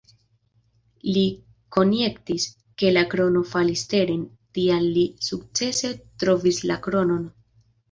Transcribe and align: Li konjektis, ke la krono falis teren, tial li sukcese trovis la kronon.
Li 1.17 1.25
konjektis, 1.77 2.47
ke 2.83 2.91
la 2.95 3.03
krono 3.13 3.45
falis 3.51 3.85
teren, 3.93 4.25
tial 4.61 4.89
li 4.97 5.07
sukcese 5.31 5.95
trovis 6.25 6.65
la 6.73 6.83
kronon. 6.91 7.33